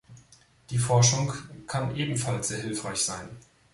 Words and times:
Die 0.71 0.79
Forschung 0.79 1.31
kann 1.67 1.95
ebenfalls 1.95 2.47
sehr 2.47 2.57
hilfreich 2.63 3.03
sein. 3.03 3.29